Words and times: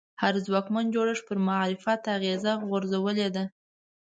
هر 0.21 0.33
ځواکمن 0.45 0.85
جوړښت 0.95 1.23
پر 1.27 1.37
معرفت 1.47 2.01
اغېزه 2.15 2.53
غورځولې 2.67 3.27
ده 3.35 3.43